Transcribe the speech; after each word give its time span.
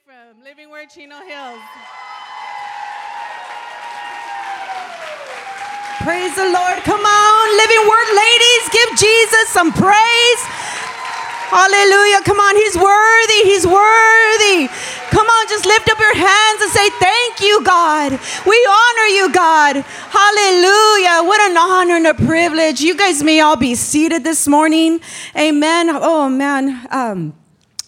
from 0.00 0.42
Living 0.42 0.70
Word 0.70 0.88
Chino 0.88 1.16
Hills. 1.20 1.60
Praise 6.00 6.34
the 6.34 6.48
Lord. 6.48 6.78
Come 6.84 7.04
on, 7.04 7.56
living 7.58 7.84
word 7.84 8.10
ladies, 8.16 8.62
give 8.72 8.88
Jesus 8.96 9.48
some 9.48 9.70
praise. 9.70 10.42
Hallelujah. 11.52 12.22
Come 12.24 12.40
on, 12.40 12.56
He's 12.56 12.76
worthy. 12.76 13.42
He's 13.44 13.66
worthy. 13.66 14.68
Come 15.10 15.26
on, 15.26 15.48
just 15.48 15.66
lift 15.66 15.90
up 15.90 15.98
your 15.98 16.14
hands 16.14 16.62
and 16.62 16.72
say, 16.72 16.88
Thank 16.98 17.42
you, 17.42 17.62
God. 17.62 18.12
We 18.46 18.68
honor 18.70 19.08
you, 19.12 19.30
God. 19.30 19.76
Hallelujah. 19.76 21.20
What 21.28 21.40
an 21.42 21.56
honor 21.58 21.96
and 21.96 22.06
a 22.06 22.14
privilege. 22.14 22.80
You 22.80 22.96
guys 22.96 23.22
may 23.22 23.40
all 23.40 23.56
be 23.56 23.74
seated 23.74 24.24
this 24.24 24.48
morning. 24.48 25.00
Amen. 25.36 25.90
Oh, 25.90 26.30
man. 26.30 26.86
Um, 26.90 27.34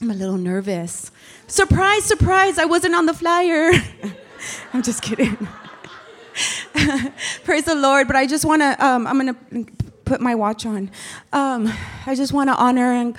I'm 0.00 0.10
a 0.10 0.14
little 0.14 0.38
nervous. 0.38 1.11
Surprise, 1.52 2.04
surprise, 2.04 2.56
I 2.56 2.64
wasn't 2.64 2.94
on 2.94 3.04
the 3.04 3.12
flyer. 3.12 3.72
I'm 4.72 4.82
just 4.82 5.02
kidding. 5.02 5.36
Praise 7.44 7.64
the 7.64 7.74
Lord. 7.74 8.06
But 8.06 8.16
I 8.16 8.26
just 8.26 8.46
want 8.46 8.62
to, 8.62 8.82
um, 8.82 9.06
I'm 9.06 9.20
going 9.20 9.34
to 9.34 9.72
put 10.06 10.22
my 10.22 10.34
watch 10.34 10.64
on. 10.64 10.90
Um, 11.30 11.70
I 12.06 12.14
just 12.14 12.32
want 12.32 12.48
to 12.48 12.54
honor 12.54 12.94
and, 12.94 13.18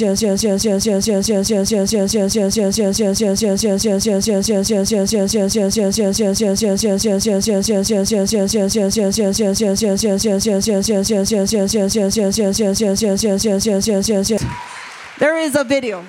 There 15.19 15.37
is 15.37 15.55
a 15.55 15.63
video. 15.63 16.03